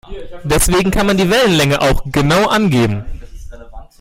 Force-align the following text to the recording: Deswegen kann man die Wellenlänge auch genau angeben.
Deswegen 0.43 0.89
kann 0.89 1.05
man 1.05 1.15
die 1.17 1.29
Wellenlänge 1.29 1.79
auch 1.79 2.03
genau 2.07 2.47
angeben. 2.47 3.05